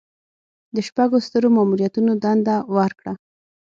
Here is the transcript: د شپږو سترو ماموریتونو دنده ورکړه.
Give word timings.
د 0.75 0.77
شپږو 0.87 1.17
سترو 1.25 1.47
ماموریتونو 1.55 2.11
دنده 2.23 2.55
ورکړه. 2.75 3.13